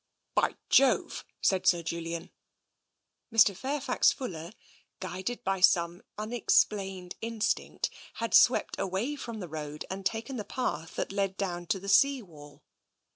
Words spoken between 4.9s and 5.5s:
guided